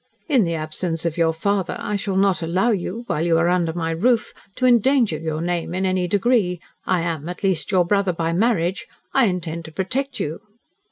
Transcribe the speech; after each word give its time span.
In 0.27 0.45
the 0.45 0.55
absence 0.55 1.05
of 1.05 1.15
your 1.19 1.31
father, 1.31 1.75
I 1.79 1.95
shall 1.95 2.15
not 2.15 2.41
allow 2.41 2.71
you, 2.71 3.03
while 3.05 3.23
you 3.23 3.37
are 3.37 3.49
under 3.49 3.71
my 3.71 3.91
roof, 3.91 4.33
to 4.55 4.65
endanger 4.65 5.19
your 5.19 5.41
name 5.41 5.75
in 5.75 5.85
any 5.85 6.07
degree. 6.07 6.59
I 6.87 7.01
am, 7.01 7.29
at 7.29 7.43
least, 7.43 7.71
your 7.71 7.85
brother 7.85 8.11
by 8.11 8.33
marriage. 8.33 8.87
I 9.13 9.25
intend 9.25 9.65
to 9.65 9.71
protect 9.71 10.19
you." 10.19 10.39